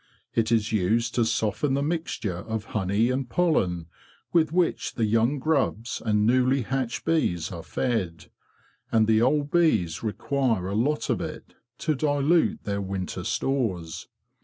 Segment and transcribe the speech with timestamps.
[0.33, 3.85] It is used to soften the mixture of honey and pollen
[4.33, 8.31] with which the young grubs and newly hatched bees are fed;
[8.91, 14.07] and the old bees require a lot of it to dilute their winter stores.